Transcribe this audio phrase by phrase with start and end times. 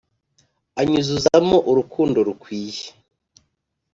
[0.79, 2.85] Anyuzuzamo urukundo rukwiye